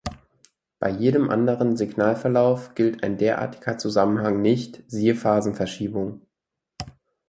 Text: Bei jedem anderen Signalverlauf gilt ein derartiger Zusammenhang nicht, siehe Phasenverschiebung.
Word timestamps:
Bei 0.79 0.89
jedem 0.89 1.29
anderen 1.29 1.77
Signalverlauf 1.77 2.73
gilt 2.73 3.03
ein 3.03 3.17
derartiger 3.19 3.77
Zusammenhang 3.77 4.41
nicht, 4.41 4.81
siehe 4.87 5.13
Phasenverschiebung. 5.13 6.23